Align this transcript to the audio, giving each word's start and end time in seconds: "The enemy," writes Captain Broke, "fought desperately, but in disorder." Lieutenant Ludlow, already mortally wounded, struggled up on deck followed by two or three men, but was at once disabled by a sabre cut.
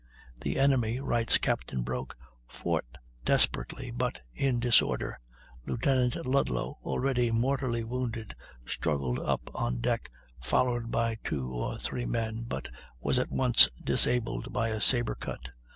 "The 0.39 0.57
enemy," 0.57 0.99
writes 0.99 1.37
Captain 1.37 1.83
Broke, 1.83 2.17
"fought 2.47 2.97
desperately, 3.23 3.91
but 3.91 4.19
in 4.33 4.59
disorder." 4.59 5.19
Lieutenant 5.67 6.25
Ludlow, 6.25 6.79
already 6.83 7.29
mortally 7.29 7.83
wounded, 7.83 8.33
struggled 8.65 9.19
up 9.19 9.47
on 9.53 9.77
deck 9.77 10.09
followed 10.41 10.89
by 10.89 11.19
two 11.23 11.51
or 11.53 11.77
three 11.77 12.07
men, 12.07 12.45
but 12.47 12.67
was 12.99 13.19
at 13.19 13.29
once 13.31 13.69
disabled 13.83 14.51
by 14.51 14.69
a 14.69 14.81
sabre 14.81 15.13
cut. 15.13 15.49